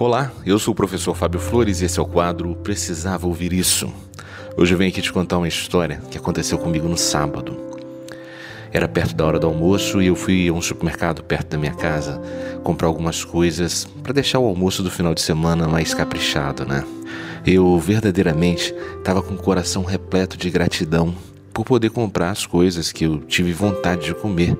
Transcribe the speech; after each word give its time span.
Olá, 0.00 0.30
eu 0.46 0.60
sou 0.60 0.70
o 0.70 0.76
professor 0.76 1.12
Fábio 1.12 1.40
Flores 1.40 1.80
e 1.80 1.84
esse 1.84 1.98
é 1.98 2.02
o 2.02 2.06
quadro 2.06 2.54
Precisava 2.54 3.26
Ouvir 3.26 3.52
Isso. 3.52 3.92
Hoje 4.56 4.72
eu 4.72 4.78
venho 4.78 4.92
aqui 4.92 5.02
te 5.02 5.12
contar 5.12 5.38
uma 5.38 5.48
história 5.48 6.00
que 6.08 6.16
aconteceu 6.16 6.56
comigo 6.56 6.86
no 6.86 6.96
sábado. 6.96 7.58
Era 8.72 8.86
perto 8.86 9.16
da 9.16 9.26
hora 9.26 9.40
do 9.40 9.48
almoço 9.48 10.00
e 10.00 10.06
eu 10.06 10.14
fui 10.14 10.46
a 10.46 10.52
um 10.52 10.62
supermercado 10.62 11.24
perto 11.24 11.48
da 11.48 11.58
minha 11.58 11.74
casa 11.74 12.22
comprar 12.62 12.86
algumas 12.86 13.24
coisas 13.24 13.86
para 14.00 14.12
deixar 14.12 14.38
o 14.38 14.46
almoço 14.46 14.84
do 14.84 14.90
final 14.90 15.12
de 15.12 15.20
semana 15.20 15.66
mais 15.66 15.92
caprichado, 15.92 16.64
né? 16.64 16.84
Eu 17.44 17.76
verdadeiramente 17.80 18.72
estava 18.98 19.20
com 19.20 19.34
o 19.34 19.38
coração 19.38 19.82
repleto 19.82 20.36
de 20.36 20.48
gratidão 20.48 21.12
por 21.52 21.64
poder 21.64 21.90
comprar 21.90 22.30
as 22.30 22.46
coisas 22.46 22.92
que 22.92 23.04
eu 23.04 23.18
tive 23.22 23.52
vontade 23.52 24.04
de 24.04 24.14
comer. 24.14 24.56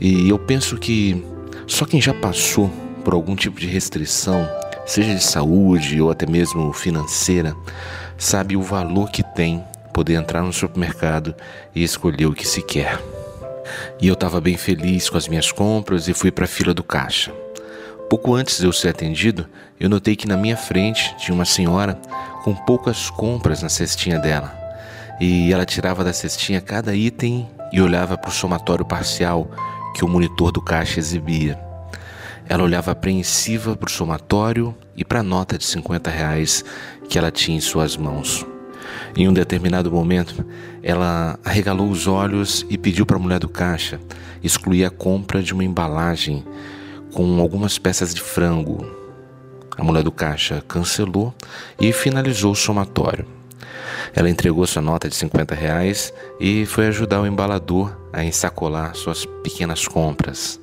E 0.00 0.28
eu 0.28 0.40
penso 0.40 0.76
que 0.76 1.24
só 1.68 1.84
quem 1.84 2.02
já 2.02 2.12
passou 2.12 2.89
por 3.00 3.14
algum 3.14 3.34
tipo 3.34 3.58
de 3.58 3.66
restrição, 3.66 4.48
seja 4.86 5.14
de 5.14 5.22
saúde 5.22 6.00
ou 6.00 6.10
até 6.10 6.26
mesmo 6.26 6.72
financeira, 6.72 7.54
sabe 8.16 8.56
o 8.56 8.62
valor 8.62 9.10
que 9.10 9.22
tem 9.22 9.64
poder 9.92 10.14
entrar 10.14 10.42
no 10.42 10.52
supermercado 10.52 11.34
e 11.74 11.82
escolher 11.82 12.26
o 12.26 12.34
que 12.34 12.46
se 12.46 12.62
quer. 12.62 12.98
E 14.00 14.08
eu 14.08 14.14
estava 14.14 14.40
bem 14.40 14.56
feliz 14.56 15.08
com 15.08 15.16
as 15.16 15.28
minhas 15.28 15.52
compras 15.52 16.08
e 16.08 16.14
fui 16.14 16.30
para 16.30 16.44
a 16.44 16.48
fila 16.48 16.72
do 16.72 16.82
caixa. 16.82 17.32
Pouco 18.08 18.34
antes 18.34 18.58
de 18.58 18.66
eu 18.66 18.72
ser 18.72 18.88
atendido, 18.88 19.46
eu 19.78 19.88
notei 19.88 20.16
que 20.16 20.26
na 20.26 20.36
minha 20.36 20.56
frente 20.56 21.14
tinha 21.16 21.34
uma 21.34 21.44
senhora 21.44 21.94
com 22.42 22.54
poucas 22.54 23.10
compras 23.10 23.62
na 23.62 23.68
cestinha 23.68 24.18
dela. 24.18 24.52
E 25.20 25.52
ela 25.52 25.66
tirava 25.66 26.02
da 26.02 26.12
cestinha 26.12 26.60
cada 26.60 26.94
item 26.94 27.48
e 27.72 27.80
olhava 27.80 28.16
para 28.16 28.30
o 28.30 28.32
somatório 28.32 28.84
parcial 28.84 29.48
que 29.94 30.04
o 30.04 30.08
monitor 30.08 30.50
do 30.50 30.60
caixa 30.60 30.98
exibia. 30.98 31.69
Ela 32.50 32.64
olhava 32.64 32.90
apreensiva 32.90 33.76
para 33.76 33.86
o 33.86 33.92
somatório 33.92 34.74
e 34.96 35.04
para 35.04 35.20
a 35.20 35.22
nota 35.22 35.56
de 35.56 35.64
50 35.64 36.10
reais 36.10 36.64
que 37.08 37.16
ela 37.16 37.30
tinha 37.30 37.56
em 37.56 37.60
suas 37.60 37.96
mãos. 37.96 38.44
Em 39.16 39.28
um 39.28 39.32
determinado 39.32 39.88
momento, 39.88 40.44
ela 40.82 41.38
arregalou 41.44 41.88
os 41.88 42.08
olhos 42.08 42.66
e 42.68 42.76
pediu 42.76 43.06
para 43.06 43.16
a 43.16 43.20
mulher 43.20 43.38
do 43.38 43.48
caixa 43.48 44.00
excluir 44.42 44.84
a 44.84 44.90
compra 44.90 45.40
de 45.40 45.54
uma 45.54 45.62
embalagem 45.62 46.44
com 47.12 47.40
algumas 47.40 47.78
peças 47.78 48.12
de 48.12 48.20
frango. 48.20 48.84
A 49.78 49.84
mulher 49.84 50.02
do 50.02 50.10
caixa 50.10 50.60
cancelou 50.66 51.32
e 51.80 51.92
finalizou 51.92 52.50
o 52.50 52.56
somatório. 52.56 53.26
Ela 54.12 54.28
entregou 54.28 54.66
sua 54.66 54.82
nota 54.82 55.08
de 55.08 55.14
50 55.14 55.54
reais 55.54 56.12
e 56.40 56.66
foi 56.66 56.88
ajudar 56.88 57.20
o 57.20 57.26
embalador 57.28 57.96
a 58.12 58.24
ensacolar 58.24 58.96
suas 58.96 59.24
pequenas 59.24 59.86
compras. 59.86 60.58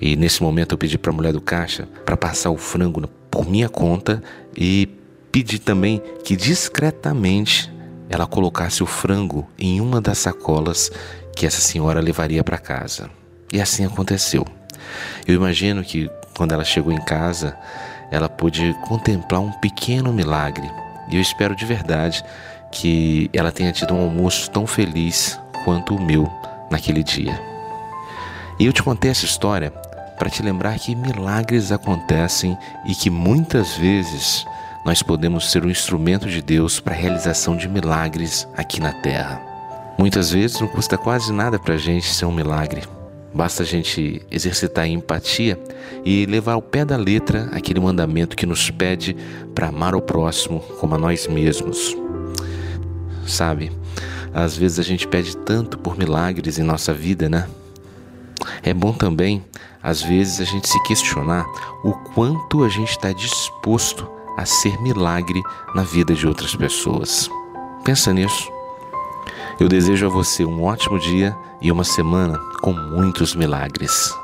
E 0.00 0.16
nesse 0.16 0.42
momento 0.42 0.72
eu 0.72 0.78
pedi 0.78 0.98
para 0.98 1.10
a 1.10 1.14
mulher 1.14 1.32
do 1.32 1.40
caixa 1.40 1.88
para 2.04 2.16
passar 2.16 2.50
o 2.50 2.56
frango 2.56 3.08
por 3.30 3.48
minha 3.48 3.68
conta 3.68 4.22
e 4.56 4.88
pedi 5.32 5.58
também 5.58 6.02
que 6.24 6.36
discretamente 6.36 7.72
ela 8.08 8.26
colocasse 8.26 8.82
o 8.82 8.86
frango 8.86 9.48
em 9.58 9.80
uma 9.80 10.00
das 10.00 10.18
sacolas 10.18 10.90
que 11.34 11.46
essa 11.46 11.60
senhora 11.60 12.00
levaria 12.00 12.44
para 12.44 12.58
casa. 12.58 13.10
E 13.52 13.60
assim 13.60 13.84
aconteceu. 13.84 14.44
Eu 15.26 15.34
imagino 15.34 15.82
que 15.82 16.10
quando 16.36 16.52
ela 16.52 16.64
chegou 16.64 16.92
em 16.92 17.00
casa, 17.00 17.56
ela 18.10 18.28
pôde 18.28 18.76
contemplar 18.86 19.40
um 19.40 19.52
pequeno 19.52 20.12
milagre. 20.12 20.70
E 21.10 21.16
eu 21.16 21.20
espero 21.20 21.56
de 21.56 21.64
verdade 21.64 22.24
que 22.70 23.30
ela 23.32 23.52
tenha 23.52 23.72
tido 23.72 23.94
um 23.94 24.00
almoço 24.00 24.50
tão 24.50 24.66
feliz 24.66 25.38
quanto 25.64 25.94
o 25.94 26.00
meu 26.00 26.30
naquele 26.70 27.02
dia. 27.02 27.40
E 28.58 28.66
eu 28.66 28.72
te 28.72 28.82
contei 28.82 29.10
essa 29.10 29.24
história 29.24 29.72
para 30.18 30.30
te 30.30 30.42
lembrar 30.42 30.78
que 30.78 30.94
milagres 30.94 31.72
acontecem 31.72 32.56
e 32.86 32.94
que 32.94 33.10
muitas 33.10 33.74
vezes 33.76 34.46
nós 34.84 35.02
podemos 35.02 35.50
ser 35.50 35.64
um 35.64 35.70
instrumento 35.70 36.28
de 36.28 36.42
Deus 36.42 36.78
para 36.78 36.94
a 36.94 36.98
realização 36.98 37.56
de 37.56 37.68
milagres 37.68 38.46
aqui 38.56 38.80
na 38.80 38.92
terra. 38.92 39.40
Muitas 39.98 40.30
vezes 40.30 40.60
não 40.60 40.68
custa 40.68 40.98
quase 40.98 41.32
nada 41.32 41.58
para 41.58 41.74
a 41.74 41.78
gente 41.78 42.06
ser 42.06 42.26
um 42.26 42.32
milagre. 42.32 42.82
Basta 43.32 43.62
a 43.62 43.66
gente 43.66 44.22
exercitar 44.30 44.84
a 44.84 44.88
empatia 44.88 45.58
e 46.04 46.26
levar 46.26 46.52
ao 46.52 46.62
pé 46.62 46.84
da 46.84 46.96
letra 46.96 47.48
aquele 47.52 47.80
mandamento 47.80 48.36
que 48.36 48.46
nos 48.46 48.70
pede 48.70 49.16
para 49.54 49.68
amar 49.68 49.94
o 49.94 50.02
próximo 50.02 50.60
como 50.78 50.94
a 50.94 50.98
nós 50.98 51.26
mesmos. 51.26 51.96
Sabe, 53.26 53.72
às 54.32 54.56
vezes 54.56 54.78
a 54.78 54.82
gente 54.82 55.08
pede 55.08 55.36
tanto 55.36 55.78
por 55.78 55.96
milagres 55.96 56.58
em 56.58 56.62
nossa 56.62 56.92
vida, 56.92 57.28
né? 57.28 57.48
É 58.64 58.72
bom 58.72 58.92
também, 58.92 59.44
às 59.82 60.02
vezes, 60.02 60.40
a 60.40 60.44
gente 60.44 60.66
se 60.66 60.82
questionar 60.84 61.44
o 61.84 61.92
quanto 61.92 62.64
a 62.64 62.68
gente 62.70 62.92
está 62.92 63.12
disposto 63.12 64.10
a 64.38 64.46
ser 64.46 64.80
milagre 64.80 65.42
na 65.74 65.82
vida 65.82 66.14
de 66.14 66.26
outras 66.26 66.56
pessoas. 66.56 67.28
Pensa 67.84 68.12
nisso. 68.12 68.50
Eu 69.60 69.68
desejo 69.68 70.06
a 70.06 70.08
você 70.08 70.44
um 70.44 70.64
ótimo 70.64 70.98
dia 70.98 71.36
e 71.60 71.70
uma 71.70 71.84
semana 71.84 72.38
com 72.62 72.72
muitos 72.72 73.34
milagres. 73.34 74.23